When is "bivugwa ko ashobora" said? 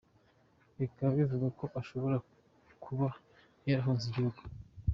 1.19-2.17